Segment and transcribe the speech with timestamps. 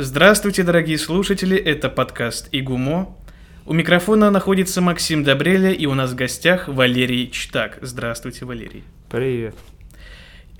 [0.00, 3.18] Здравствуйте, дорогие слушатели, это подкаст «Игумо».
[3.66, 7.78] У микрофона находится Максим Добреля, и у нас в гостях Валерий Чтак.
[7.82, 8.84] Здравствуйте, Валерий.
[9.10, 9.56] Привет.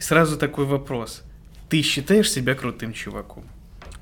[0.00, 1.22] Сразу такой вопрос.
[1.68, 3.44] Ты считаешь себя крутым чуваком?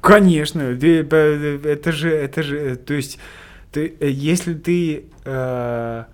[0.00, 3.18] Конечно, это же, это же, то есть,
[3.72, 6.04] ты, если ты, э,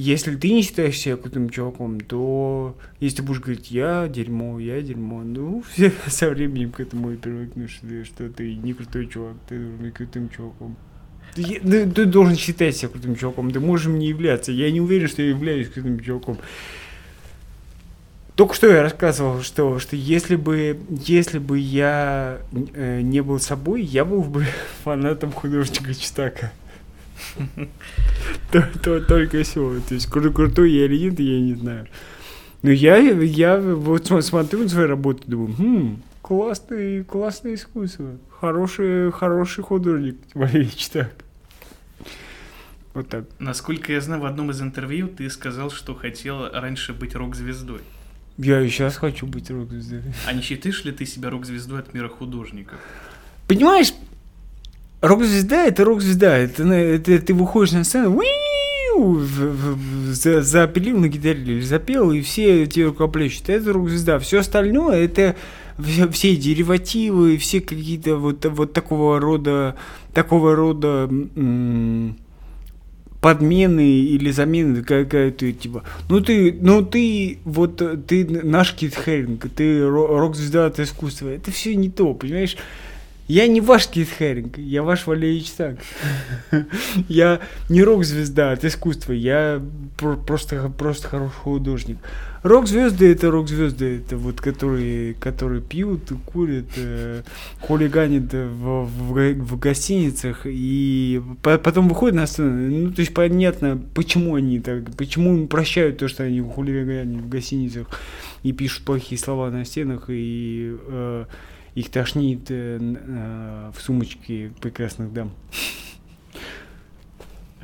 [0.00, 4.80] если ты не считаешь себя крутым чуваком, то если ты будешь говорить, я дерьмо, я
[4.80, 9.58] дерьмо, ну, все со временем к этому и привыкнешь, что ты не крутой чувак, ты
[9.58, 10.76] должен быть крутым чуваком.
[11.34, 14.52] Ты, ты, ты должен считать себя крутым чуваком, ты можешь им не являться.
[14.52, 16.38] Я не уверен, что я являюсь крутым чуваком.
[18.36, 22.38] Только что я рассказывал, что, что если бы, если бы я
[22.74, 24.46] э, не был собой, я был бы
[24.82, 26.52] фанатом художника Читака.
[28.52, 29.74] то, то, только всего.
[29.88, 31.86] То есть кру- крутой я или нет, я не знаю.
[32.62, 38.18] Но я, я вот смотрю на свои работы и думаю, хм, классный, классное искусство.
[38.40, 41.12] Хороший, хороший художник Валерий Читак.
[42.92, 43.24] Вот так.
[43.38, 47.80] Насколько я знаю, в одном из интервью ты сказал, что хотел раньше быть рок-звездой.
[48.36, 50.12] Я и сейчас хочу быть рок-звездой.
[50.26, 52.78] А не считаешь ли ты себя рок-звездой от мира художников?
[53.46, 53.92] Понимаешь,
[55.00, 56.36] рок-звезда это рок-звезда.
[56.36, 58.20] Это, это, ты выходишь на сцену,
[60.12, 63.48] за, запилил на гитаре или запел, и все тебе рукоплещут.
[63.48, 64.18] Это рок-звезда.
[64.18, 65.36] Все остальное это
[65.82, 69.76] все, все деривативы, все какие-то вот, вот такого рода,
[70.12, 72.16] такого рода м-
[73.20, 79.86] подмены или замены какая-то, типа, ну ты, ну ты, вот ты наш Кит Херинг, ты
[79.86, 82.56] рок-звезда от искусства, это все не то, понимаешь?
[83.30, 85.76] Я не ваш Кит Херинг, я ваш Валерий Чтак.
[87.08, 89.62] я не рок-звезда от искусства, я
[90.26, 91.98] просто, просто хороший художник.
[92.42, 97.22] Рок-звезды это рок-звезды, это вот которые, которые пьют, курят, э,
[97.60, 102.50] хулиганят в, в, в гостиницах и по, потом выходят на сцену.
[102.50, 107.28] Ну, то есть понятно, почему они так, почему им прощают то, что они хулиганят в
[107.28, 107.86] гостиницах
[108.42, 111.26] и пишут плохие слова на стенах и э,
[111.74, 115.32] их тошнит э, э, в сумочке прекрасных дам.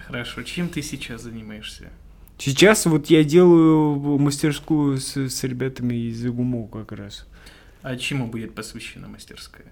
[0.07, 1.91] Хорошо, чем ты сейчас занимаешься?
[2.39, 7.27] Сейчас вот я делаю мастерскую с, с ребятами из ГУМО как раз.
[7.83, 9.67] А чему будет посвящена мастерская?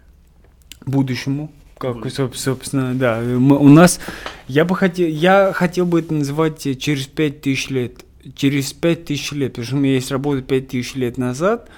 [0.87, 1.53] Будущему.
[1.79, 2.15] Как, Будет.
[2.15, 3.21] собственно, да.
[3.21, 4.01] Мы, у нас,
[4.47, 8.05] я бы хотел, я хотел бы это называть через пять тысяч лет.
[8.37, 11.69] Через пять тысяч лет, потому что у меня есть работа пять тысяч лет назад,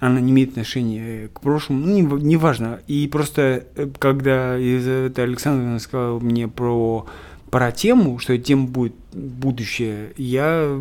[0.00, 2.80] она не имеет отношения к прошлому, ну, не, не важно.
[2.86, 7.06] И просто, э, когда Елизавета Александровна сказала мне про
[7.50, 10.78] про тему, что тема будет будущее, я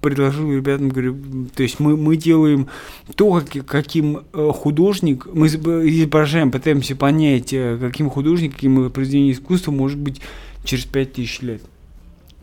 [0.00, 1.16] предложил ребятам, говорю,
[1.54, 2.68] то есть мы, мы делаем
[3.14, 9.70] то, как, каким э, художник, мы изображаем, пытаемся понять, э, каким художник, каким произведение искусства
[9.70, 10.20] может быть
[10.64, 11.62] через пять тысяч лет.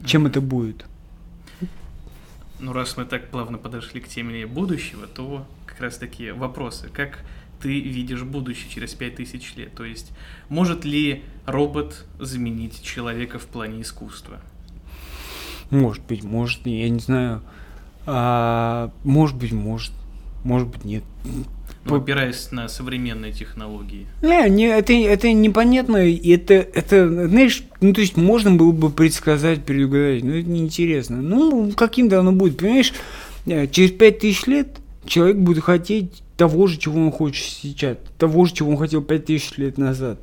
[0.06, 0.86] Чем это будет?
[2.60, 6.90] Ну, раз мы так плавно подошли к теме будущего, то как раз такие вопросы.
[6.94, 7.20] Как
[7.62, 9.74] ты видишь будущее через 5000 лет?
[9.74, 10.12] То есть,
[10.50, 14.40] может ли робот заменить человека в плане искусства?
[15.70, 17.42] Может быть, может, я не знаю.
[18.06, 19.92] А, может быть, может.
[20.44, 21.04] Может быть, нет.
[21.86, 24.08] Ну, опираясь на современные технологии.
[24.22, 25.98] Не, не это, это непонятно.
[25.98, 31.22] Это, это, знаешь, ну, то есть можно было бы предсказать, предугадать, но это неинтересно.
[31.22, 32.94] Ну, каким-то оно будет, понимаешь?
[33.46, 38.46] Э, через пять тысяч лет человек будет хотеть того же, чего он хочет сейчас, того
[38.46, 40.20] же, чего он хотел 5000 лет назад.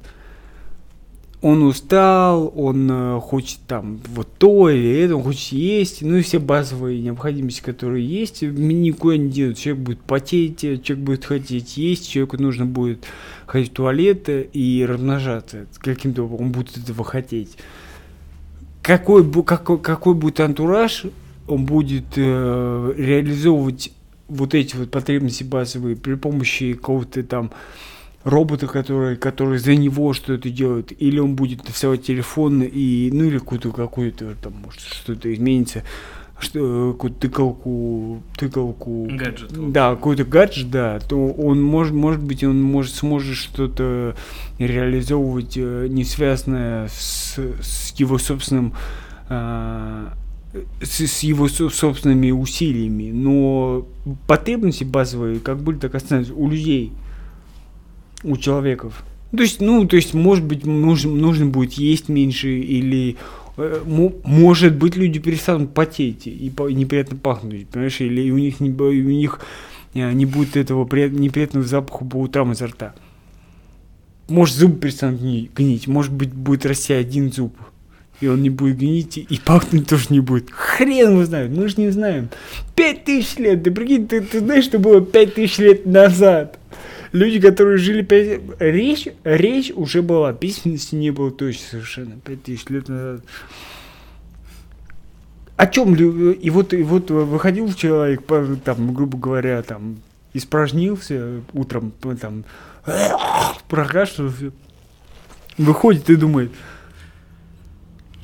[1.42, 6.22] Он устал, он э, хочет там вот то или это, он хочет есть, ну и
[6.22, 9.56] все базовые необходимости, которые есть, никуда не делают.
[9.56, 13.06] Человек будет потеть, человек будет хотеть есть, человеку нужно будет
[13.46, 15.66] ходить в туалет и размножаться.
[15.78, 17.56] Каким-то он будет этого хотеть.
[18.82, 21.06] Какой, какой, какой будет антураж,
[21.48, 23.92] он будет э, реализовывать
[24.30, 27.50] вот эти вот потребности базовые при помощи какого-то там
[28.24, 33.38] робота, который, который за него что-то делает, или он будет доставать телефон и, ну или
[33.38, 35.82] какую-то какую-то там может что-то изменится,
[36.38, 42.62] что какую-то тыкалку, тыкалку, гаджет, да, какой-то гаджет, да, то он может, может быть, он
[42.62, 44.14] может сможет что-то
[44.58, 48.74] реализовывать э, не связанное с, с его собственным
[49.28, 50.12] а,
[50.82, 53.86] с, с его собственными усилиями, но
[54.26, 56.92] потребности базовые как были, так останутся у людей,
[58.24, 59.04] у человеков.
[59.30, 63.16] То есть, ну, то есть, может быть, нужно, нужно будет есть меньше или
[63.56, 63.82] э,
[64.24, 69.40] может быть, люди перестанут потеть и неприятно пахнуть, понимаешь, или у них не, у них
[69.94, 72.94] э, не будет этого неприятного запаха по утрам изо рта.
[74.28, 77.54] может, зубы перестанут гни- гнить, может быть, будет расти один зуб,
[78.20, 80.50] и он не будет гнить, и пахнуть тоже не будет.
[80.50, 82.28] Хрен его знает, мы же не знаем.
[82.76, 86.58] Пять тысяч лет, ты прикинь, ты, ты знаешь, что было пять тысяч лет назад?
[87.12, 88.40] Люди, которые жили пять...
[88.58, 93.22] Речь, речь уже была, письменности не было точно совершенно, пять тысяч лет назад.
[95.56, 95.94] О чем?
[95.94, 98.22] И вот, и вот выходил человек,
[98.64, 99.96] там, грубо говоря, там,
[100.32, 102.44] испражнился утром, там,
[103.68, 104.52] прокашлялся,
[105.58, 106.52] выходит и думает,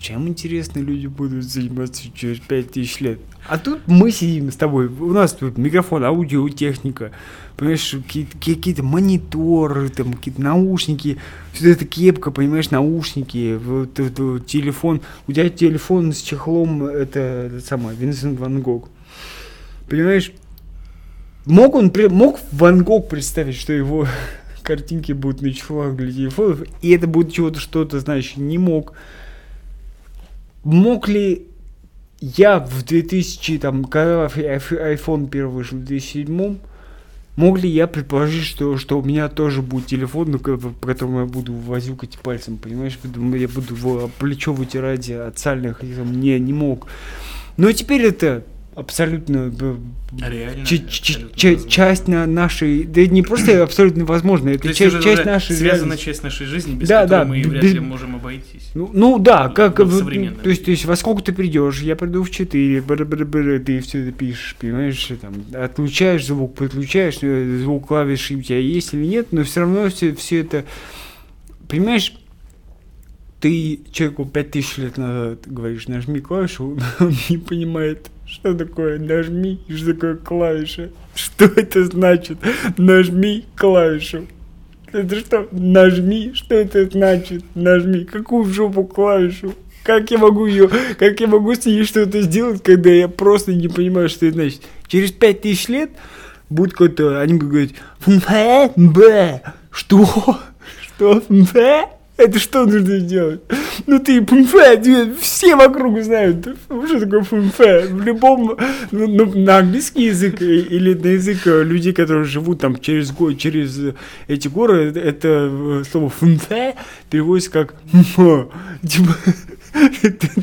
[0.06, 3.18] чем интересно люди будут заниматься через пять тысяч лет.
[3.48, 7.10] А тут мы сидим с тобой, у нас тут микрофон, аудиотехника,
[7.56, 11.18] понимаешь, какие-то, какие-то мониторы, там, какие-то наушники,
[11.52, 15.00] все это кепка, понимаешь, наушники, вот, вот, вот телефон.
[15.26, 18.88] У тебя телефон с чехлом, это, это самое, Винсент Ван Гог.
[19.88, 20.30] Понимаешь,
[21.46, 24.06] мог он, мог Ван Гог представить, что его
[24.62, 28.94] картинки будут на чехлах для телефонов, и это будет чего-то что-то, значит, не мог.
[30.66, 31.46] Мог ли
[32.18, 36.58] я в 2000, там, когда iPhone первый вышел в 2007,
[37.36, 41.26] мог ли я предположить, что, что у меня тоже будет телефон, ну, по которому я
[41.26, 42.98] буду возюкать пальцем, понимаешь?
[43.04, 46.88] Я буду плечо вытирать от сальных, не, не мог.
[47.56, 48.42] Но теперь это
[50.20, 50.64] Реально.
[50.66, 51.70] ч- ч- абсолютно ч- возможно.
[51.70, 55.78] часть на нашей, да не просто абсолютно возможно, это То есть часть, часть нашей связана
[55.88, 56.04] реальности.
[56.04, 58.70] часть нашей жизни, без Да, которой да, мы б- вряд без- ли можем обойтись.
[58.74, 60.04] Ну, ну да, как Ну, в
[60.42, 64.02] то есть, то есть, во сколько ты придешь, я приду в 4, бр-бр-бр, ты все
[64.02, 69.28] это пишешь, понимаешь, там, отключаешь звук, подключаешь, э, звук клавиши у тебя есть или нет,
[69.32, 70.64] но все равно все, все это,
[71.68, 72.12] понимаешь,
[73.40, 79.94] ты человеку 5000 лет назад говоришь, нажми клавишу, он не понимает, что такое нажми, что
[79.94, 82.38] такое клавиша, что это значит,
[82.76, 84.26] нажми клавишу.
[84.92, 85.48] Это что?
[85.52, 87.44] Нажми, что это значит?
[87.54, 88.04] Нажми.
[88.04, 89.54] Какую в жопу клавишу?
[89.82, 90.68] Как я могу ее,
[90.98, 94.62] как я могу с ней что-то сделать, когда я просто не понимаю, что это значит?
[94.88, 95.90] Через пять тысяч лет
[96.50, 99.42] будет какой-то, они будут говорить, «Фнфэ, бэ».
[99.70, 100.38] Что?
[100.82, 101.20] Что?
[101.20, 101.95] «Фнфэ»?
[102.16, 103.40] Это что нужно сделать?
[103.86, 106.46] Ну ты пунфе, ты- все вокруг знают,
[106.86, 107.86] что такое пунфе.
[107.90, 108.56] В любом,
[108.90, 113.78] ну, ну, на английский язык или на язык э, людей, которые живут там через, через
[114.28, 116.74] эти горы, это- э, слово пунфе
[117.10, 117.74] переводится как.
[117.92, 119.14] Типа,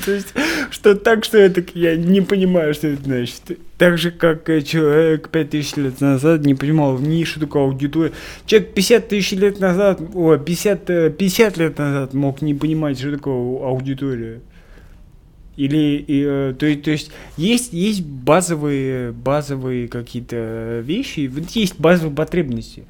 [0.06, 0.34] то есть,
[0.70, 3.60] что так, что я так, я не понимаю, что это значит.
[3.78, 7.76] Так же, как э, человек 5000 лет назад не понимал ни что такое.
[8.46, 13.12] Человек 50 тысяч лет назад, о, 50, э, 50 лет назад мог не понимать, что
[13.12, 14.42] такое аудитория.
[15.56, 22.16] Или, и, э, то, то есть, есть, есть базовые, базовые какие-то вещи, вот есть базовые
[22.16, 22.86] потребности.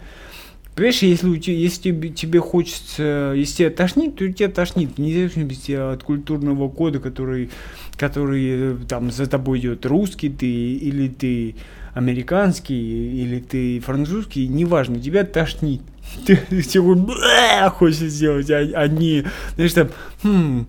[0.76, 5.14] Понимаешь, если, у тебя, если тебе, тебе хочется, если тебя тошнит, то тебя тошнит, вне
[5.14, 7.52] зависимости от культурного кода, который,
[7.96, 11.56] который э, там за тобой идет, русский ты, или ты
[11.94, 15.82] американский, или ты французский, неважно, тебя тошнит.
[16.26, 19.26] Ты тебе хочется сделать, а, а не,
[19.56, 19.90] знаешь, там,
[20.22, 20.68] «Хм,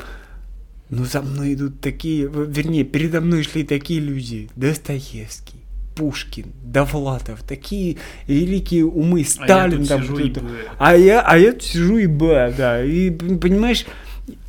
[0.91, 5.63] ну за мной идут такие, вернее, передо мной шли такие люди, Достоевский,
[5.94, 10.19] Пушкин, Довлатов, такие великие умы, А Сталин тут там сижу
[10.79, 12.84] А я, а я тут сижу и ба, да.
[12.84, 13.86] И понимаешь,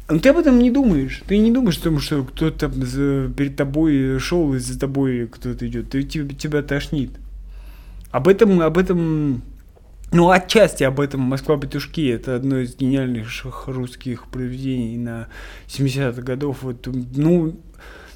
[0.07, 1.23] ну, ты об этом не думаешь.
[1.27, 5.89] Ты не думаешь о том, что кто-то перед тобой шел и за тобой кто-то идет.
[5.89, 7.11] Ты, тебя, тебя тошнит.
[8.11, 9.41] Об этом, об этом,
[10.11, 12.07] ну, отчасти об этом Москва петушки.
[12.07, 15.27] Это одно из гениальнейших русских произведений на
[15.67, 16.59] 70-х годов.
[16.61, 17.59] Вот, ну,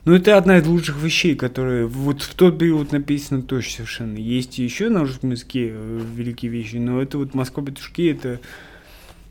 [0.05, 4.17] ну, это одна из лучших вещей, которые вот в тот период написано точно совершенно.
[4.17, 5.73] Есть еще на русском языке
[6.15, 8.39] великие вещи, но это вот Москва петушки, это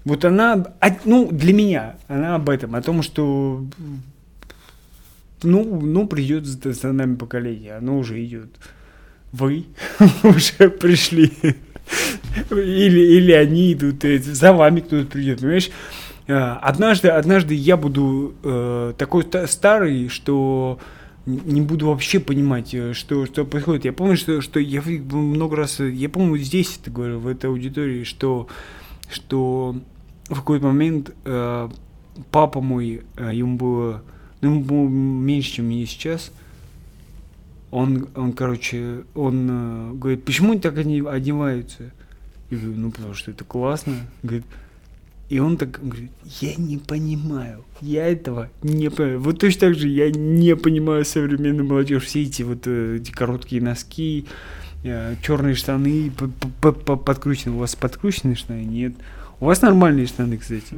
[0.04, 0.66] вот она,
[1.04, 3.66] ну, для меня, она об этом, о том, что
[5.42, 8.48] ну, ну придет за, за нами поколение, оно уже идет.
[9.32, 9.66] Вы
[10.22, 11.32] уже пришли.
[12.50, 15.70] Или, или они идут, э, за вами кто-то придет, понимаешь?
[16.28, 20.78] А, Однажды, однажды я буду э, такой ста- старый, что
[21.26, 23.84] не буду вообще понимать, э, что, что происходит.
[23.86, 27.48] Я помню, что, что я много раз, э, я помню здесь это говорил, в этой
[27.48, 28.48] аудитории, что,
[29.10, 29.76] что
[30.28, 31.68] в какой-то момент э,
[32.30, 34.02] папа мой, э, ему было,
[34.42, 36.30] ну, ему было меньше, чем мне сейчас,
[37.70, 41.90] он, он, короче, он э, говорит, почему они так одеваются?
[42.50, 43.94] Я говорю, ну, потому что это классно.
[44.22, 44.44] Говорит,
[45.28, 49.20] и он так говорит, я не понимаю, я этого не понимаю.
[49.20, 53.62] Вот точно так же я не понимаю современную молодежь, все эти вот э, эти короткие
[53.62, 54.26] носки,
[55.22, 56.28] черные штаны п-
[56.60, 57.56] п- п- подкручены.
[57.56, 58.64] У вас подкручены штаны?
[58.64, 58.94] Нет.
[59.40, 60.76] У вас нормальные штаны, кстати.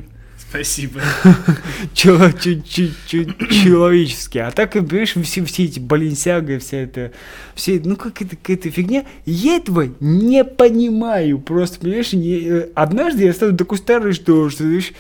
[0.51, 1.01] Спасибо.
[1.95, 4.45] Чело- чу- чу- чу- Человеческие.
[4.45, 7.13] А так, понимаешь, все, все эти баленсяга, вся эта...
[7.55, 9.07] Все, ну, как это какая-то фигня.
[9.27, 11.39] Я этого не понимаю.
[11.39, 14.93] Просто, понимаешь, не- э, однажды я стану такой старый, что, что знаешь,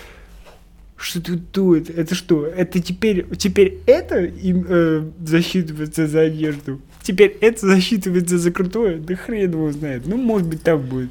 [0.97, 1.91] что тут дует?
[1.91, 2.47] Это что?
[2.47, 6.81] Это теперь, теперь это им э, засчитывается за одежду?
[7.03, 8.99] Теперь это засчитывается за крутое?
[8.99, 10.03] Да хрен его знает.
[10.07, 11.11] Ну, может быть, так будет.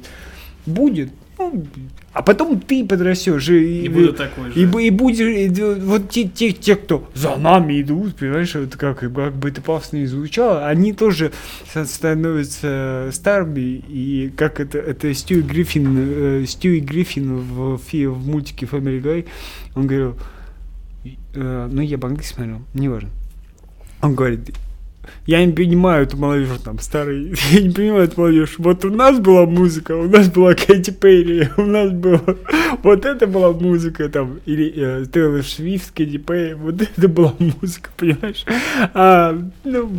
[0.64, 1.10] Будет.
[1.38, 1.66] Ну,
[2.12, 3.48] а потом ты подрастешь.
[3.50, 4.60] И, И буду такой же.
[4.60, 5.48] и, и будешь, и
[5.84, 9.98] вот те, те, те, кто за нами идут, понимаешь, вот как, как бы это пафосно
[9.98, 11.30] не звучало, они тоже
[11.68, 18.66] ста- становятся старыми, и как это, это Стюи Гриффин, э, Стюи Гриффин в, в мультике
[18.66, 19.26] Family Guy,
[19.76, 20.16] он говорил,
[21.34, 23.10] э, ну я по-английски смотрел, неважно,
[24.02, 24.50] он говорит,
[25.26, 28.54] я не понимаю эту молодежь там старый, я не понимаю эту молодежь.
[28.58, 32.22] Вот у нас была музыка, у нас была Кэти Перри, у нас была
[32.82, 37.90] вот это была музыка там или э, Тейлор Свифт, Кэти Перри, вот это была музыка,
[37.96, 38.44] понимаешь?
[38.94, 39.92] А, ну,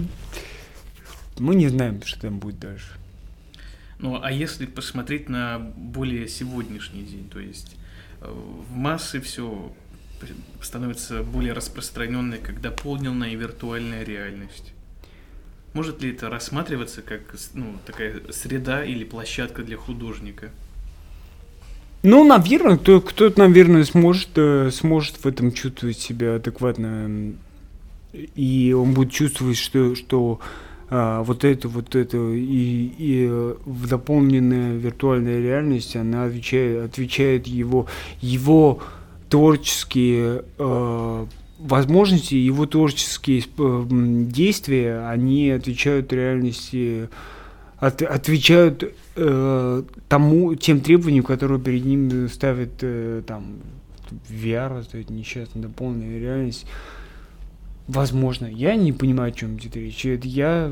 [1.39, 2.87] мы не знаем, что там будет дальше.
[3.99, 7.75] Ну, а если посмотреть на более сегодняшний день, то есть
[8.21, 9.71] э, в массы все
[10.61, 14.73] становится более распространенной, как дополненная и виртуальная реальность.
[15.73, 17.21] Может ли это рассматриваться как
[17.53, 20.51] ну, такая среда или площадка для художника?
[22.03, 27.33] Ну, наверное, кто, кто-то, наверное, сможет, э, сможет в этом чувствовать себя адекватно.
[28.13, 30.39] И он будет чувствовать, что, что
[30.93, 33.53] а, вот это, вот это и, и
[33.89, 37.87] дополненная виртуальная реальность, она отвечает, отвечает его,
[38.19, 38.81] его
[39.29, 41.25] творческие э,
[41.61, 43.43] возможности, его творческие
[44.29, 47.09] действия, они отвечают реальности,
[47.77, 53.57] от- отвечают э, тому, тем требованиям, которые перед ним ставит э, там
[54.29, 56.65] VR, есть несчастная дополненная реальность.
[57.87, 60.05] Возможно, я не понимаю, о чем идет речь.
[60.05, 60.71] Это я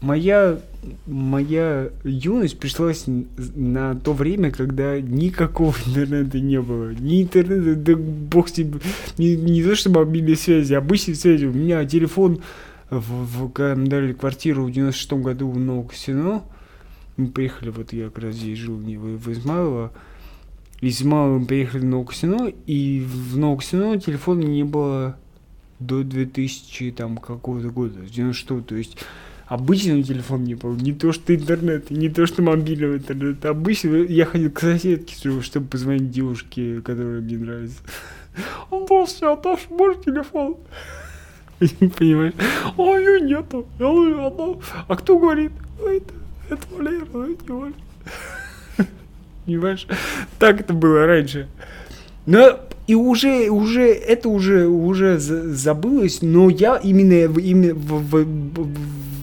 [0.00, 0.60] моя
[1.06, 6.92] моя юность пришлась на то время, когда никакого интернета не было.
[6.94, 8.80] Ни интернета, да бог с ним,
[9.18, 11.44] не, не то что мобильной связи, обычной связи.
[11.46, 12.40] У меня телефон,
[12.88, 16.42] в, в- когда мы дали квартиру в 96 году в Новокосино,
[17.16, 19.92] мы приехали, вот я как раз здесь жил не в, в Измайлово,
[20.80, 25.18] из Измайлова мы приехали в Новокосино, и в Новокосино телефона не было
[25.78, 28.96] до 2000 там какого-то года, с 96 то есть
[29.50, 34.24] обычный телефон не был, не то что интернет, не то что мобильный интернет, обычно я
[34.24, 37.78] ходил к соседке, чтобы, позвонить девушке, которая мне нравится.
[38.70, 40.56] Был все, отдашь, можешь телефон?
[41.58, 42.34] Понимаешь?
[42.78, 43.66] А ее нету.
[44.86, 45.50] А кто говорит?
[45.84, 46.14] «Ой, Это,
[46.54, 47.74] это Валера, ну, это не Валера.
[49.46, 49.86] Понимаешь?
[50.38, 51.48] Так это было раньше.
[52.24, 58.24] Но и уже, уже, это уже, уже за- забылось, но я именно, именно в- в-
[58.24, 59.19] в-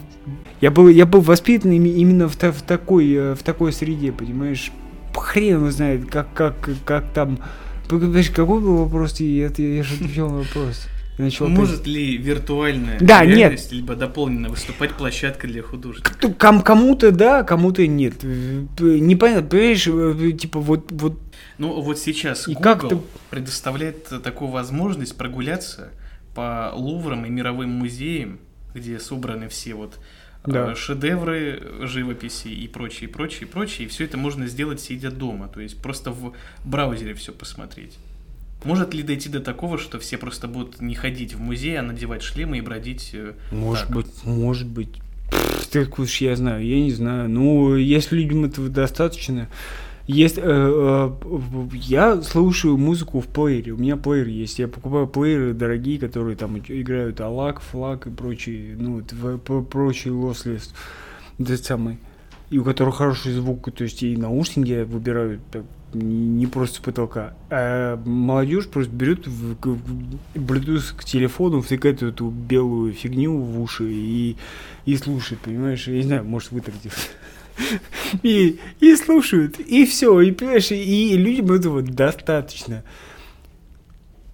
[0.61, 4.71] я был, я был воспитан именно в, в такой, э, в такой среде, понимаешь?
[5.13, 7.39] Хрен его знает, как, как, как там,
[7.89, 9.19] Понимаешь, какой был вопрос?
[9.19, 10.87] Я, я, я же отвечал на вопрос.
[11.17, 13.37] Начал Может ли виртуальная Да, нет.
[13.37, 16.11] реальность, либо дополненная выступать площадкой для художника?
[16.13, 18.21] Кто- ком- кому-то да, кому-то нет.
[18.23, 21.19] Непонятно, понимаешь, э, типа вот, вот
[21.57, 22.99] Ну, вот сейчас И Google как
[23.31, 25.89] предоставляет такую возможность прогуляться
[26.35, 28.37] по Луврам и мировым музеям,
[28.75, 29.97] где собраны все вот
[30.45, 30.75] Да.
[30.75, 33.85] шедевры живописи и прочее, прочее, прочее.
[33.87, 35.47] И все это можно сделать, сидя дома.
[35.47, 37.97] То есть просто в браузере все посмотреть.
[38.63, 42.23] Может ли дойти до такого, что все просто будут не ходить в музей, а надевать
[42.23, 43.11] шлемы и бродить?
[43.13, 43.95] э, Может так?
[43.95, 44.89] быть, может быть.
[45.29, 47.29] Пф, Так уж я знаю, я не знаю.
[47.29, 49.47] Ну, если людям этого достаточно.
[50.07, 51.11] Есть, э, э,
[51.73, 53.73] я слушаю музыку в плеере.
[53.73, 54.57] У меня плеер есть.
[54.57, 59.01] Я покупаю плееры дорогие, которые там играют Алак, Флаг и прочие, ну,
[59.63, 60.73] прочие лослес.
[61.37, 61.97] Этот самый.
[62.49, 65.41] И у которых хороший звук, то есть и наушники я выбираю
[65.93, 67.33] не просто с потолка.
[67.49, 73.91] А молодежь просто берет в, в- Bluetooth к телефону, втыкает эту белую фигню в уши
[73.91, 74.37] и,
[74.85, 75.87] и слушает, понимаешь?
[75.87, 77.01] Я не знаю, может вы так делаете.
[78.23, 82.83] И, и слушают, и все, и понимаешь, и, и людям этого достаточно.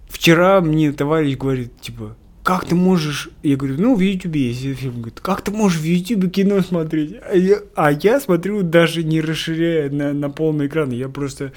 [0.08, 3.30] Вчера мне товарищ говорит, типа, как ты можешь...
[3.42, 4.96] Я говорю, ну, в Ютубе есть фильм.
[4.96, 7.16] Говорит, как ты можешь в Ютубе кино смотреть?
[7.28, 10.90] А я, а я смотрю, даже не расширяя на, на полный экран.
[10.90, 11.52] Я просто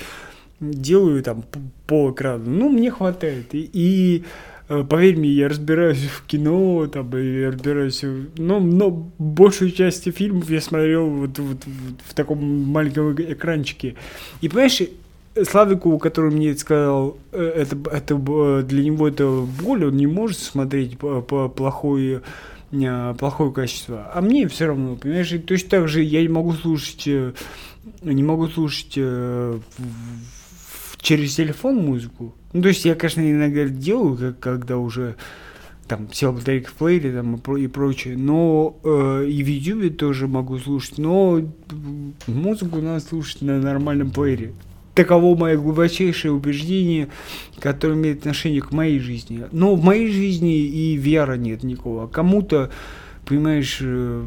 [0.61, 1.43] делаю там
[1.87, 2.45] пол экрана.
[2.45, 3.53] Ну, мне хватает.
[3.53, 4.23] И, и,
[4.67, 8.03] поверь мне, я разбираюсь в кино, там, и разбираюсь...
[8.37, 13.95] Но, но большую часть фильмов я смотрел вот, вот- вот в таком маленьком эк- экранчике.
[14.41, 14.81] И, понимаешь,
[15.43, 20.97] Славику, который мне сказал, э, это, это для него это боль, он не может смотреть
[20.97, 22.21] по, по плохое,
[22.71, 24.11] э, плохое качество.
[24.13, 27.33] А мне все равно, понимаешь, точно так же я не могу слушать, э,
[28.01, 29.59] не могу слушать э,
[30.99, 32.33] через телефон музыку.
[32.53, 35.15] Ну, то есть я, конечно, иногда делаю, как, когда уже
[35.87, 40.27] там батарейка в плеере там, и, про- и прочее, но э, и в Ютубе тоже
[40.27, 41.41] могу слушать, но
[42.27, 44.53] музыку надо слушать на нормальном плеере.
[44.95, 47.07] Таково мое глубочайшее убеждение,
[47.59, 49.43] которое имеет отношение к моей жизни.
[49.51, 52.05] Но в моей жизни и VR нет никакого.
[52.05, 52.71] А Кому-то,
[53.25, 54.25] понимаешь, э,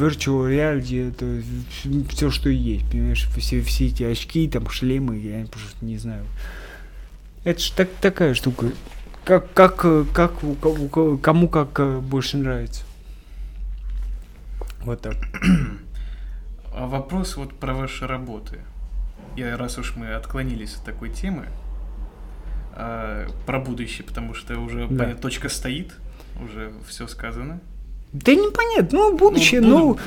[0.00, 1.42] virtual reality это
[2.08, 6.24] все, что есть, понимаешь, все, все эти очки, там, шлемы, я просто не знаю.
[7.44, 8.66] Это ж так, такая штука.
[9.24, 9.76] Как, как,
[10.12, 12.82] как у ко- у ко- кому как э, больше нравится.
[14.80, 15.16] Вот так.
[16.74, 18.60] А вопрос вот про ваши работы.
[19.36, 21.46] Я, раз уж мы отклонились от такой темы,
[22.72, 25.04] а, про будущее, потому что уже Да.
[25.04, 25.94] понятно, точка стоит,
[26.42, 27.60] уже все сказано.
[28.14, 29.98] Да непонятно, ну будущее, буду- ну, вот,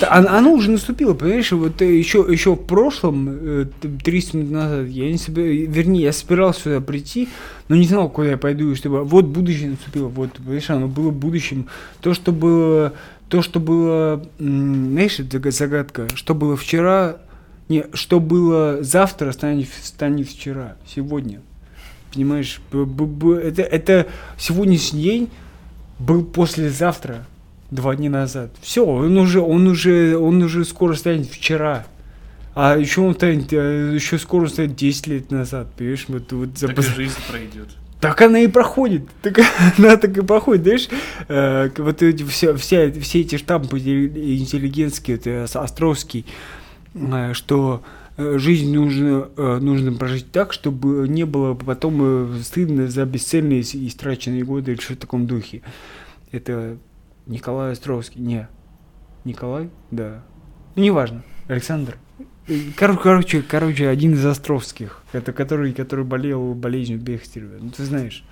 [0.00, 0.08] будущее.
[0.08, 4.50] оно, оно уже наступило, понимаешь, вот э, еще, еще в прошлом, э, т- 30 минут
[4.50, 7.28] назад, я не собирался, вернее, я собирался сюда прийти,
[7.68, 11.10] но не знал, куда я пойду, и чтобы, вот будущее наступило, вот, понимаешь, оно было
[11.12, 11.68] будущим,
[12.00, 12.94] то, что было,
[13.28, 17.18] то, что было, знаешь, это загадка, что было вчера,
[17.68, 21.40] не, что было завтра, станет, станет вчера, сегодня,
[22.12, 25.30] понимаешь, это, это сегодняшний день
[26.00, 27.24] был послезавтра,
[27.72, 28.54] два дня назад.
[28.60, 31.86] Все, он уже, он уже, он уже скоро станет вчера.
[32.54, 36.68] А еще он станет, э, еще скоро станет 10 лет назад, понимаешь, вот, вот за
[36.68, 37.68] Так и жизнь пройдет.
[37.98, 39.04] так она и проходит.
[39.22, 39.40] Так
[39.78, 40.88] она так и проходит, знаешь,
[41.28, 46.26] э, вот эти все, все, все эти штампы интелли- интеллигентские, это Ос- Островский,
[46.94, 47.82] э, что
[48.18, 53.62] э, жизнь нужно, э, нужно прожить так, чтобы не было потом э, стыдно за бесцельные
[53.62, 55.62] истраченные годы или что-то в таком духе.
[56.32, 56.76] Это
[57.26, 58.20] Николай Островский.
[58.20, 58.48] Не.
[59.24, 59.70] Николай?
[59.90, 60.22] Да.
[60.74, 61.22] Ну, неважно.
[61.48, 61.96] Александр.
[62.48, 67.58] Э, Кор- Короче, короче, один из Островских, это который, который болел болезнью Бехтерева.
[67.60, 68.24] Ну, ты знаешь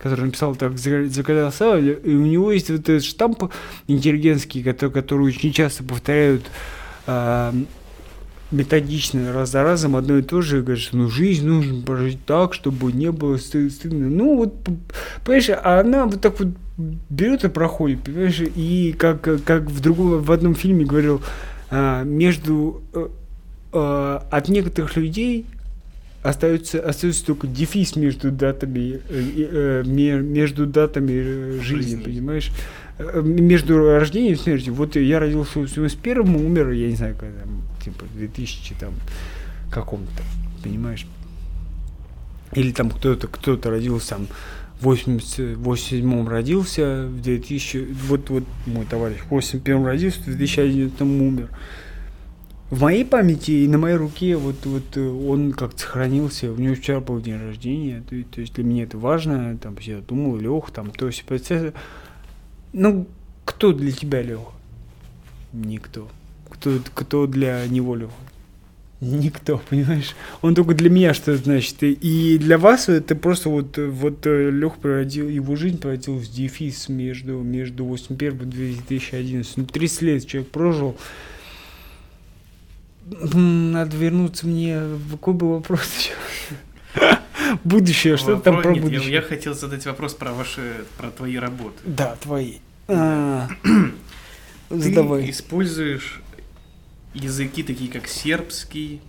[0.00, 3.52] который написал так закалял Савва, и у него есть вот этот штамп
[3.88, 6.44] интеллигентский, который, который очень часто повторяют
[7.08, 7.52] а,
[8.52, 12.54] методично раз за разом одно и то же, говорит, что ну жизнь нужно прожить так,
[12.54, 14.08] чтобы не было сты- стыдно.
[14.08, 14.54] Ну вот,
[15.24, 20.22] понимаешь, а она вот так вот берет и проходит, понимаешь, и как, как в другом,
[20.22, 21.20] в одном фильме говорил,
[21.70, 23.08] а, между э,
[23.72, 25.44] э, от некоторых людей
[26.22, 32.02] остается, остается только дефис между датами, э, между датами жизни, Жизни.
[32.02, 32.50] понимаешь?
[33.22, 34.74] Между рождением и смертью.
[34.74, 38.94] Вот я родился в 81-м, умер, я не знаю, когда там, типа, в 2000 там,
[39.70, 40.22] каком-то,
[40.62, 41.06] понимаешь?
[42.54, 44.26] Или там кто-то, кто-то родился там
[44.80, 51.50] в 87-м родился, в 2000, вот, вот мой товарищ, в 81-м родился, в 2011 умер.
[52.70, 56.74] В моей памяти и на моей руке вот, вот э, он как-то сохранился, у него
[56.74, 60.70] вчера был день рождения, то, то есть для меня это важно, там я думал, Лех,
[60.70, 61.24] там, то есть.
[62.74, 63.06] Ну,
[63.46, 64.52] кто для тебя Леха?
[65.54, 66.08] Никто.
[66.50, 68.12] Кто, кто для него Леха?
[69.00, 70.16] Никто, понимаешь?
[70.42, 71.76] Он только для меня что значит.
[71.84, 76.88] И- для вас это просто вот, э, вот Лех проводил, его жизнь проводил в дефис
[76.88, 79.56] между, между 81 и 2011.
[79.56, 80.96] Ну, 30 лет человек прожил.
[83.32, 84.80] Надо вернуться мне.
[85.10, 86.12] Какой был вопрос еще?
[87.64, 89.12] Будущее, что Вопрос- там про нет, будущее?
[89.12, 91.76] Я, хотел задать вопрос про ваши, про твои работы.
[91.84, 92.54] Да, твои.
[92.88, 93.48] А,
[94.68, 94.76] Ты
[95.30, 96.20] используешь
[97.14, 99.00] языки такие, как сербский,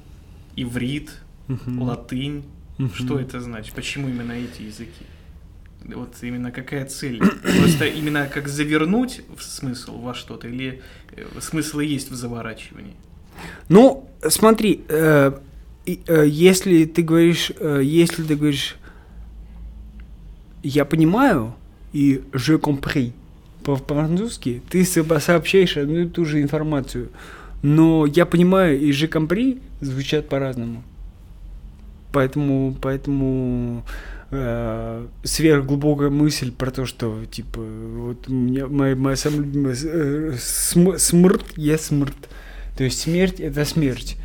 [0.56, 1.12] иврит,
[1.48, 1.82] Мгм.
[1.82, 2.44] латынь.
[2.78, 2.94] Мгм.
[2.94, 3.74] Что это значит?
[3.76, 5.06] Почему именно эти языки?
[5.86, 7.20] Вот именно какая цель?
[7.20, 10.82] Просто именно как завернуть в смысл во что-то или
[11.16, 12.94] э, смысл и есть в заворачивании?
[13.70, 15.32] Ну, смотри, э,
[15.86, 18.76] э, если ты говоришь, э, если ты говоришь,
[20.64, 21.54] я понимаю
[21.94, 23.12] и je compris
[23.64, 27.10] по- по-французски, ты со- сообщаешь одну и ту же информацию,
[27.62, 30.84] но я понимаю и compris звучат по-разному.
[32.12, 33.84] Поэтому, поэтому
[34.32, 40.36] э, сверхглубокая мысль про то, что типа вот у меня моя, моя самая любимая э,
[40.40, 42.30] см- смрт, я смрт.
[42.78, 44.18] То есть смерть это смерть.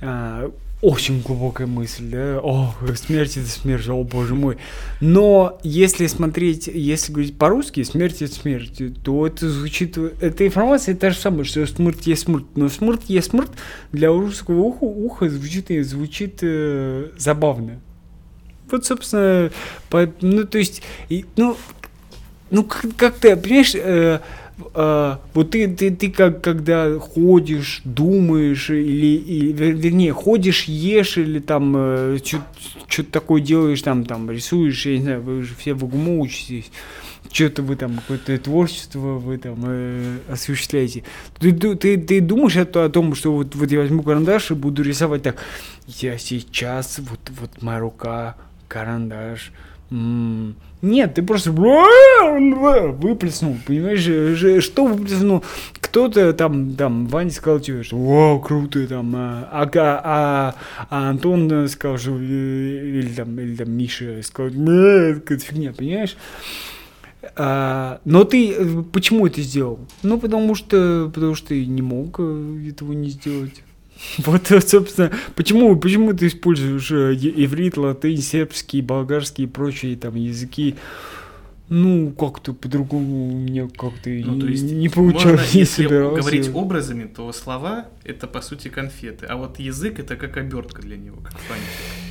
[0.00, 0.50] А,
[0.82, 4.58] очень глубокая мысль, да, о, смерть это смерть, о боже мой.
[5.00, 11.10] Но если смотреть, если говорить по-русски, смерть это смерть, то это звучит, эта информация та
[11.10, 13.52] же самая, что смерть есть смерть, но смерть есть смерть
[13.92, 17.80] для русского уха, уха звучит, звучит э, забавно.
[18.68, 19.52] Вот, собственно,
[19.88, 21.56] по, ну, то есть, и, ну,
[22.50, 24.18] ну, как, как ты, понимаешь, э,
[24.74, 31.38] э, вот ты, ты, ты как, когда ходишь, думаешь, или, и, вернее, ходишь, ешь, или
[31.38, 32.18] там э,
[32.88, 36.70] что-то такое делаешь, там, там, рисуешь, я не знаю, вы же все в УГМУ учитесь,
[37.30, 41.04] что-то вы там, какое-то творчество вы там э, осуществляете.
[41.38, 44.82] Ты, ты, ты думаешь о, о том, что вот, вот я возьму карандаш и буду
[44.82, 45.36] рисовать так,
[45.86, 48.36] я сейчас, вот, вот моя рука,
[48.68, 49.52] карандаш,
[49.92, 55.44] нет, ты просто выплеснул, понимаешь, что выплеснул?
[55.74, 60.54] Кто-то там, там, Ваня сказал тебе, что вау, круто, там, а, а, а,
[60.88, 66.16] а Антон сказал, что, э, или там, или там Миша сказал, какая-то фигня, понимаешь?
[67.36, 69.80] А, но ты э, почему это сделал?
[70.02, 73.62] Ну, потому что, потому что ты не мог э, этого не сделать.
[74.18, 80.76] Вот, собственно, почему, почему ты используешь э, иврит, латынь, сербский, болгарский и прочие там языки?
[81.68, 85.40] Ну, как-то по-другому мне как-то ну, то есть не получалось.
[85.40, 90.36] Можно, если говорить образами, то слова— это, по сути, конфеты, а вот язык— это как
[90.36, 92.01] обертка для него, как фантик.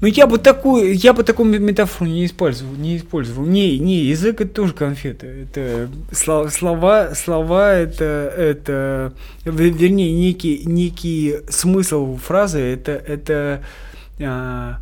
[0.00, 3.44] Ну я бы такую, я бы такую метафору не использовал, не использовал.
[3.44, 5.26] Не, не, язык это тоже конфеты.
[5.26, 9.12] Это слова, слова это, это,
[9.44, 13.62] вернее, некий, некий смысл фразы, это, это,
[14.20, 14.78] а,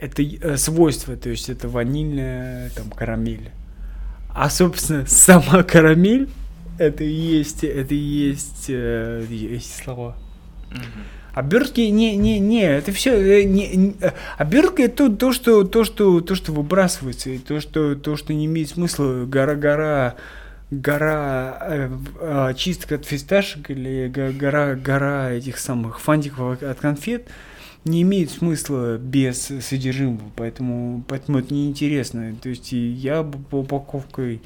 [0.00, 3.50] это свойство, то есть это ванильная там карамель.
[4.34, 6.28] А собственно сама карамель
[6.78, 10.16] это и есть, это и есть, э, есть слова.
[10.70, 11.19] Mm-hmm.
[11.34, 13.96] Обертки не, не, не, это все э, не, не
[14.36, 18.46] обертка это то, что то, что то, что выбрасывается, и то, что то, что не
[18.46, 20.16] имеет смысла, гора, гора,
[20.70, 21.90] гора э,
[22.20, 27.28] э, чисток от фисташек или гора, гора этих самых фантиков от конфет
[27.84, 32.34] не имеет смысла без содержимого, поэтому, поэтому это неинтересно.
[32.42, 34.42] То есть я по упаковкой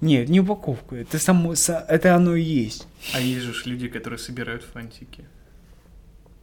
[0.00, 2.86] нет, не упаковка, это само, это оно и есть.
[3.14, 5.24] А есть же люди, которые собирают фантики.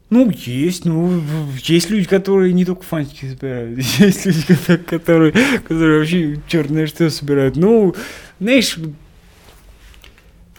[0.09, 1.21] Ну, есть, ну,
[1.63, 5.33] есть люди, которые не только фантики собирают, есть люди, которые,
[5.67, 7.55] которые вообще черное что собирают.
[7.55, 7.95] Ну,
[8.39, 8.77] знаешь,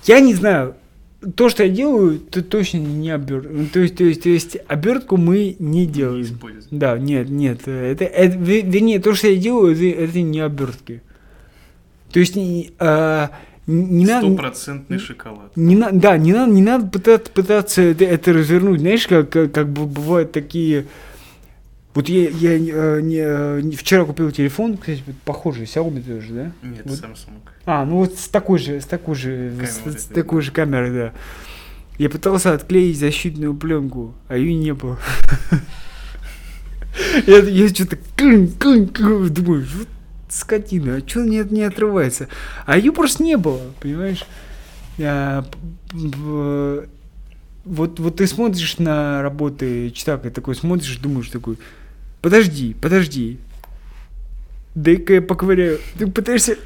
[0.05, 0.75] я не знаю,
[1.35, 3.53] то, что я делаю, то точно не обертка.
[3.53, 6.39] Ну, то есть, то есть, то есть, обертку мы не делаем.
[6.71, 7.67] Не да, нет, нет.
[7.67, 11.03] Это, это, вернее, то, что я делаю, это, это не обертки.
[12.13, 12.37] То есть,
[12.79, 13.31] а,
[13.67, 15.57] не Стопроцентный шоколад.
[15.57, 18.81] Не на, да, не надо, не надо пытаться, пытаться это, это развернуть.
[18.81, 20.87] Знаешь, как, как, как бы бывают такие...
[21.95, 26.53] Вот я, я э, не, э, не, вчера купил телефон, кстати, похожий, Xiaomi тоже, да?
[26.63, 26.99] Нет, вот.
[26.99, 27.41] Samsung.
[27.65, 31.13] А, ну вот с такой же, с такой же, с, с такой же камерой, да.
[31.99, 34.99] Я пытался отклеить защитную пленку, а ее не было.
[37.27, 39.67] Я, я что-то думаю,
[40.37, 42.29] скотина, а что нет, не отрывается?
[42.67, 44.25] А ее просто не было, понимаешь?
[44.99, 45.45] А,
[47.65, 51.59] вот, вот ты смотришь на работы читака, такой смотришь, думаешь такой,
[52.23, 53.39] подожди, подожди,
[54.75, 55.81] дай-ка я поковыряю.
[55.99, 56.57] Ты пытаешься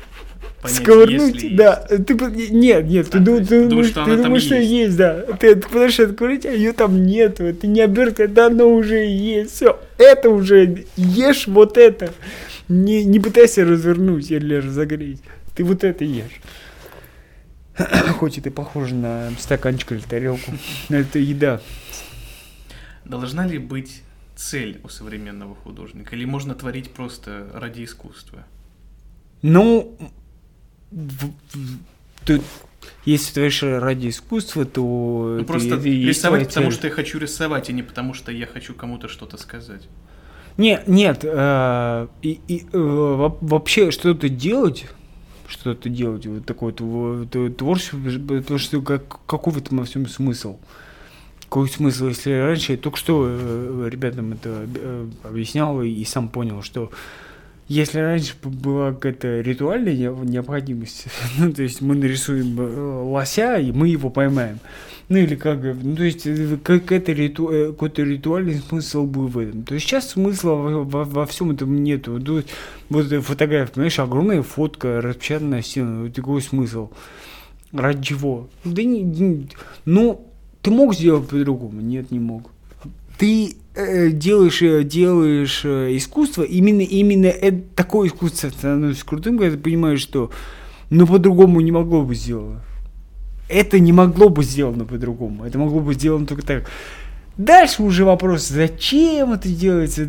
[0.61, 2.07] Понять, сковырнуть, да, есть.
[2.07, 2.15] ты
[2.51, 4.71] нет, нет, а, ты, ты, ты думаешь, что, ты думаешь, что есть.
[4.71, 9.07] есть, да, ты пытаешься открыть, а ее там нет, это не обертка, это оно уже
[9.07, 12.13] есть, все, это уже ешь вот это.
[12.71, 15.21] Не, не пытайся развернуть или разогреть.
[15.57, 16.41] Ты вот это ешь.
[18.19, 20.53] Хоть это похоже на стаканчик или тарелку.
[20.89, 21.61] Но это еда.
[23.05, 24.03] Должна ли быть
[24.37, 26.15] цель у современного художника?
[26.15, 28.47] Или можно творить просто ради искусства?
[29.43, 29.99] Ну,
[32.25, 32.41] ты,
[33.05, 35.39] если ты творишь ради искусства, то...
[35.41, 38.75] Ну, просто ты, рисовать, потому что я хочу рисовать, а не потому что я хочу
[38.75, 39.89] кому-то что-то сказать.
[40.61, 44.85] Не, нет, э, и, и, э, вообще что-то делать,
[45.49, 50.59] что-то делать, вот такое вот, творчество, потому что как, какой в этом во всем смысл?
[51.45, 56.29] Какой смысл, если раньше, я только что э, ребятам это э, объяснял и, и сам
[56.29, 56.91] понял, что
[57.67, 61.07] если раньше была какая-то ритуальная необходимость,
[61.39, 64.59] ну, то есть мы нарисуем э, лося, и мы его поймаем,
[65.11, 69.39] ну или как, ну то есть э, какой-то риту, э, какой-то ритуальный смысл был в
[69.39, 69.65] этом.
[69.65, 72.13] То есть сейчас смысла во, во, во всем этом нету.
[72.13, 72.47] Вот,
[72.89, 76.91] вот эта фотография, понимаешь, огромная фотка, распечатанная стена, вот такой смысл.
[77.73, 78.49] Ради чего?
[78.65, 79.49] Да не, не,
[79.85, 80.29] ну,
[80.63, 81.81] ты мог сделать по-другому?
[81.81, 82.53] Нет, не мог.
[83.19, 89.57] ты э, делаешь, э, делаешь э, искусство, именно, именно это, такое искусство становится крутым, когда
[89.57, 90.31] ты понимаешь, что
[90.89, 92.63] ну по-другому не могло быть сделано.
[93.51, 95.45] Это не могло быть сделано по-другому.
[95.45, 96.71] Это могло быть сделано только так.
[97.37, 100.07] Дальше уже вопрос, зачем это делается,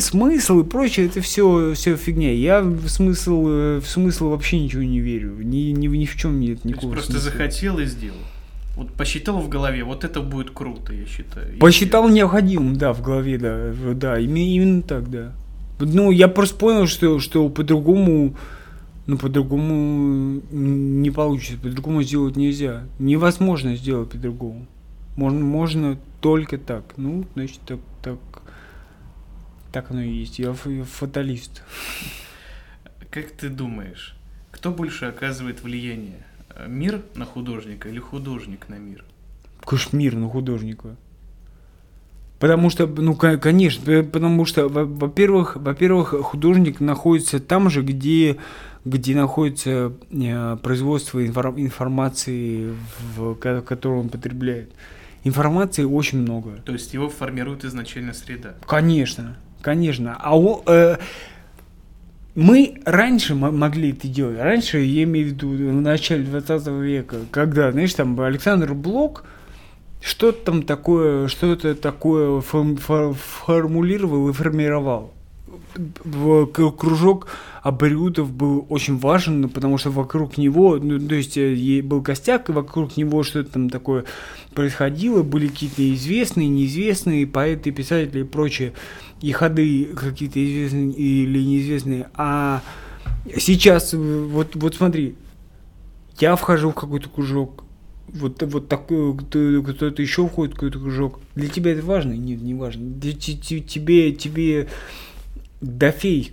[0.00, 2.32] смысл и прочее, это все, все фигня.
[2.32, 3.42] Я в смысл,
[3.80, 5.36] в смысл вообще ничего не верю.
[5.42, 7.30] Ни, ни, ни в чем нет никакого Просто смысла.
[7.32, 8.16] захотел и сделал.
[8.76, 11.58] Вот посчитал в голове, вот это будет круто, я считаю.
[11.58, 15.32] Посчитал необходимым, да, в голове, да, да, именно, именно так, да.
[15.80, 18.36] Ну, я просто понял, что, что по-другому,
[19.10, 22.86] ну, по-другому не получится, по-другому сделать нельзя.
[23.00, 24.68] Невозможно сделать по-другому.
[25.16, 26.84] Можно, можно только так.
[26.96, 28.18] Ну, значит, так, так,
[29.72, 30.38] так оно и есть.
[30.38, 31.64] Я, фаталист.
[33.10, 34.14] Как ты думаешь,
[34.52, 36.24] кто больше оказывает влияние?
[36.68, 39.04] Мир на художника или художник на мир?
[39.64, 40.96] Конечно, мир на художника.
[42.40, 48.38] Потому что, ну, конечно, потому что, во-первых, во-первых, художник находится там же, где,
[48.86, 52.74] где находится э, производство информации,
[53.14, 54.72] в, которую он потребляет.
[55.22, 56.52] Информации очень много.
[56.64, 58.54] То есть его формирует изначально среда.
[58.66, 60.16] Конечно, конечно.
[60.18, 60.96] А у, э,
[62.34, 64.38] мы раньше могли это делать.
[64.38, 69.24] Раньше, я имею в виду, в начале 20 века, когда, знаешь, там Александр Блок
[70.00, 75.12] что-то там такое, что-то такое форм, формулировал и формировал.
[76.78, 77.28] Кружок
[77.62, 82.52] абориутов был очень важен, потому что вокруг него, ну, то есть э, был костяк, и
[82.52, 84.04] вокруг него что-то там такое
[84.54, 88.72] происходило, были какие-то известные, неизвестные поэты, писатели и прочее
[89.20, 92.62] и ходы какие-то известные или неизвестные, а
[93.36, 95.16] сейчас, вот, вот смотри,
[96.18, 97.64] я вхожу в какой-то кружок,
[98.14, 101.20] вот, вот такой, кто-то еще входит в какой-то кружок.
[101.34, 102.12] Для тебя это важно?
[102.12, 102.92] Нет, не важно.
[103.00, 104.68] Тебе, тебе
[105.60, 106.32] до фей,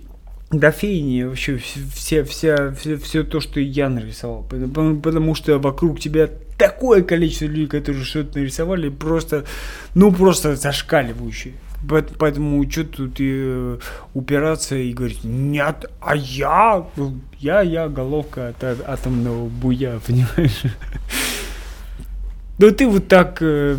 [0.50, 4.44] до фейни вообще вся, вся, все, все то, что я нарисовал.
[4.48, 9.44] Потому, потому что вокруг тебя такое количество людей, которые что-то нарисовали, просто,
[9.94, 11.54] ну, просто зашкаливающие.
[12.18, 13.76] Поэтому что тут и
[14.12, 16.84] упираться и говорить, нет, а я,
[17.38, 20.62] я, я головка от атомного буя, понимаешь?
[22.58, 23.76] Ну ты вот так, э,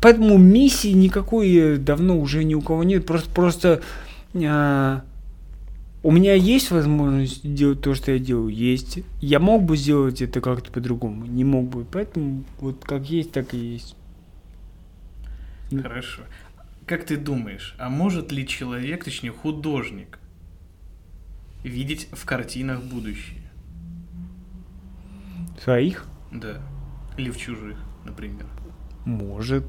[0.00, 3.82] поэтому миссии никакой давно уже ни у кого нет, просто, просто
[4.34, 5.02] а,
[6.02, 9.00] у меня есть возможность делать то, что я делаю, есть.
[9.20, 13.52] Я мог бы сделать это как-то по-другому, не мог бы, поэтому вот как есть, так
[13.54, 13.96] и есть.
[15.70, 16.22] Хорошо.
[16.86, 20.20] Как ты думаешь, а может ли человек, точнее художник,
[21.64, 23.42] видеть в картинах будущее?
[25.60, 26.06] Своих?
[26.30, 26.62] Да.
[27.16, 28.46] Или в чужих, например.
[29.04, 29.64] Может.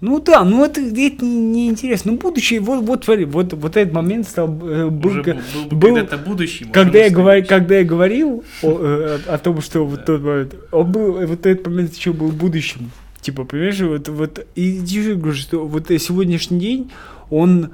[0.00, 2.10] Ну да, ну это, это неинтересно.
[2.10, 5.34] Не ну будущее, вот, вот вот, вот этот момент стал э, был, Уже был,
[5.70, 6.64] был, был когда-то будущий.
[6.64, 10.54] Когда я, говор, когда я говорил о, э, о, о том, что вот тот момент,
[10.72, 12.90] он был, вот этот момент еще был будущим.
[13.20, 16.90] Типа, понимаешь, вот, вот, и я говорю, что вот сегодняшний день,
[17.28, 17.70] он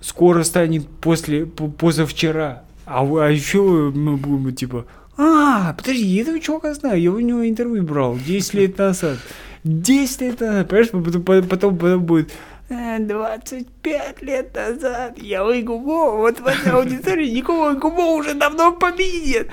[0.00, 2.62] скоро станет после, позавчера.
[2.86, 4.84] А, а еще мы будем, типа,
[5.16, 9.18] а, подожди, я этого чувака знаю, я у него интервью брал 10 лет назад.
[9.64, 12.32] 10 лет назад, понимаешь, потом, потом, потом будет
[12.68, 19.50] 25 лет назад я Губо, вот в этой аудитории никого Губо уже давно победит.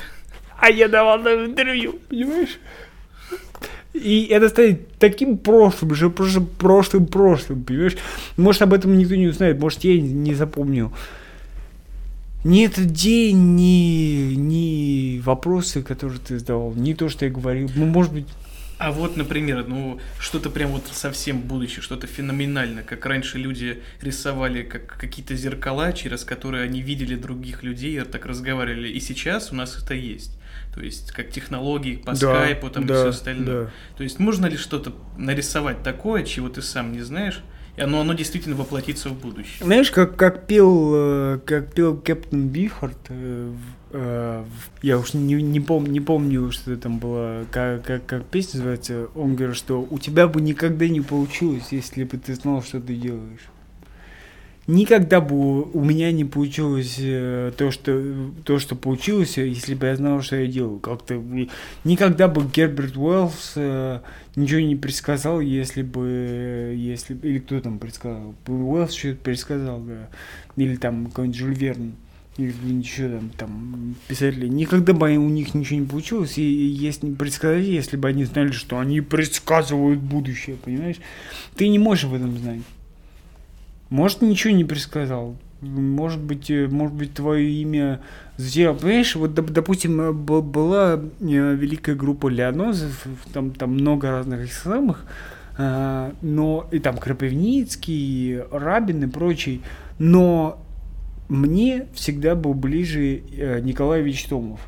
[0.57, 2.59] А я давал нам интервью, понимаешь?
[3.93, 7.97] И это станет таким прошлым, же просто прошлым прошлым, понимаешь?
[8.37, 10.93] Может, об этом никто не узнает, может, я не запомнил.
[12.43, 17.69] Ни этот день, ни, ни вопросы, которые ты задавал, ни то, что я говорил.
[17.75, 18.27] Ну, может быть...
[18.79, 24.63] А вот, например, ну, что-то прям вот совсем будущее, что-то феноменальное, как раньше люди рисовали
[24.63, 28.89] как какие-то зеркала, через которые они видели других людей, так разговаривали.
[28.89, 30.39] И сейчас у нас это есть.
[30.73, 33.65] То есть, как технологии по да, скайпу там да, и все остальное.
[33.65, 33.71] Да.
[33.97, 37.43] То есть, можно ли что-то нарисовать такое, чего ты сам не знаешь,
[37.77, 39.63] и оно, действительно воплотится в будущее.
[39.65, 43.53] Знаешь, как, как пел, э, как пел Кэптон Бифорд, э,
[43.91, 44.43] э,
[44.81, 49.07] я уж не, не, пом, не помню, что там было, как, как, как песня называется,
[49.15, 52.95] он говорит, что у тебя бы никогда не получилось, если бы ты знал, что ты
[52.95, 53.47] делаешь
[54.67, 58.01] никогда бы у меня не получилось э, то, что,
[58.45, 60.79] то, что получилось, если бы я знал, что я делаю.
[60.79, 61.21] Как-то
[61.83, 63.99] никогда бы Герберт Уэллс э,
[64.35, 70.09] ничего не предсказал, если бы, если или кто там предсказал, Уэллс что-то предсказал, да,
[70.55, 71.93] или там какой-нибудь Жюль Верн
[72.37, 77.65] или еще там, там писатели, никогда бы у них ничего не получилось, и если предсказать,
[77.65, 80.97] если бы они знали, что они предсказывают будущее, понимаешь?
[81.55, 82.61] Ты не можешь в этом знать.
[83.89, 85.35] Может, ничего не предсказал.
[85.61, 88.01] Может быть, э, может быть, твое имя
[88.37, 88.73] затерял.
[88.73, 95.05] Понимаешь, вот, допустим, э, была э, великая группа Леонозов, там, там много разных самых,
[95.57, 99.61] но и там Кропивницкий, Рабин и прочий,
[99.99, 100.63] но
[101.29, 103.21] мне всегда был ближе
[103.61, 104.59] Николай Ильич Томов.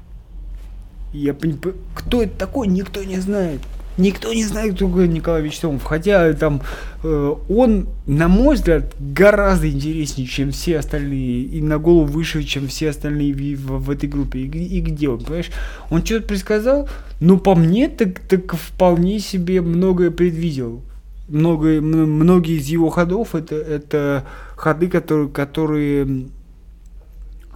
[1.12, 3.62] Я понимаю, кто это такой, никто не знает.
[3.98, 5.84] Никто не знает, кто такой Николай Вячеславов.
[5.84, 6.62] Хотя там
[7.04, 11.44] э, он, на мой взгляд, гораздо интереснее, чем все остальные.
[11.44, 14.40] И на голову выше, чем все остальные в, в, в этой группе.
[14.40, 15.52] И, и где он, понимаешь?
[15.92, 20.82] Он что-то предсказал, но по мне так, так вполне себе многое предвидел.
[21.28, 24.26] Многое, многие из его ходов это, это
[24.56, 26.28] ходы, которые, которые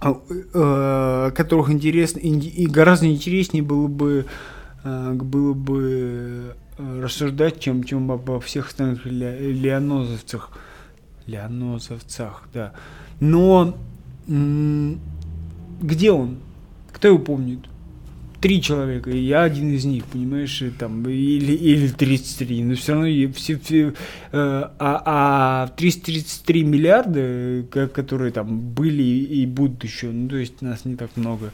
[0.00, 0.14] э,
[0.54, 4.26] э, которых интересно и гораздо интереснее было бы
[4.84, 10.50] было бы э, рассуждать, чем, чем обо всех остальных леонозовцах.
[11.26, 12.72] Леонозовцах, да.
[13.20, 13.76] Но
[14.26, 16.38] где он?
[16.92, 17.60] Кто его помнит?
[18.40, 23.32] Три человека, и я один из них, понимаешь, там, или, или 33, но все равно
[23.32, 23.92] все, все, э,
[24.32, 30.94] а, а 333 миллиарда, которые там были и будут еще, ну, то есть нас не
[30.94, 31.50] так много.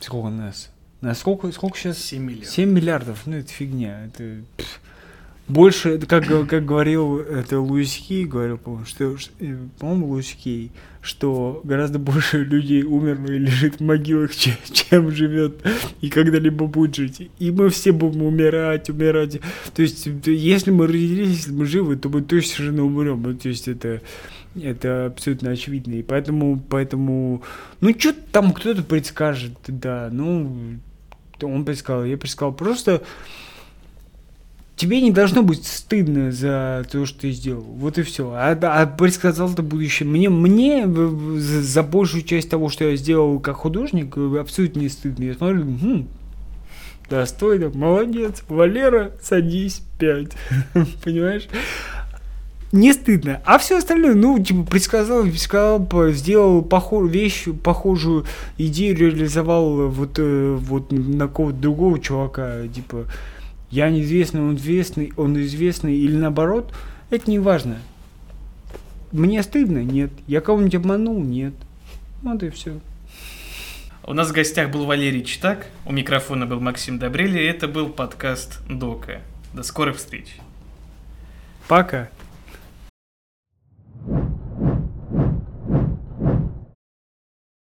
[0.00, 0.70] Сколько нас?
[1.00, 1.98] На сколько, сколько сейчас?
[1.98, 2.50] 7 миллиардов.
[2.50, 4.06] 7 миллиардов, ну это фигня.
[4.06, 4.42] Это
[5.48, 10.70] больше, как, как говорил это Луис Кей, говорил, по-моему, что, э, по-моему, Луис Кей,
[11.02, 15.60] что гораздо больше людей умерло и лежит в могилах, чем, чем живет
[16.00, 17.30] и когда-либо будет жить.
[17.38, 19.40] И мы все будем умирать, умирать.
[19.74, 23.22] То есть, если мы родились, если мы живы, то мы точно совершенно умрем.
[23.22, 24.02] Ну, то есть, это
[24.60, 25.94] это абсолютно очевидно.
[25.94, 27.42] И поэтому, поэтому,
[27.80, 30.78] ну, что там кто-то предскажет, да, ну,
[31.46, 32.52] он предсказал, я предсказал.
[32.52, 33.02] Просто
[34.80, 37.62] тебе не должно быть стыдно за то, что ты сделал.
[37.62, 38.32] Вот и все.
[38.34, 40.08] А, а предсказал это будущее.
[40.08, 45.24] Мне, мне за большую часть того, что я сделал как художник, абсолютно не стыдно.
[45.24, 46.08] Я смотрю, хм,
[47.10, 50.32] достойно, молодец, Валера, садись, пять.
[51.04, 51.46] Понимаешь?
[52.72, 53.40] Не стыдно.
[53.44, 58.26] А все остальное, ну, типа, предсказал, предсказал, сделал похожую вещь, похожую
[58.58, 63.06] идею реализовал вот, э, вот на кого-то другого чувака, типа,
[63.70, 66.72] я неизвестный, он известный, он известный, или наоборот,
[67.10, 67.78] это не важно.
[69.12, 69.82] Мне стыдно?
[69.82, 70.12] Нет.
[70.28, 71.20] Я кого-нибудь обманул?
[71.20, 71.54] Нет.
[72.22, 72.78] Вот и все.
[74.04, 77.88] У нас в гостях был Валерий Читак, у микрофона был Максим Добрели, и это был
[77.88, 79.20] подкаст Дока.
[79.52, 80.36] До скорых встреч.
[81.68, 82.08] Пока.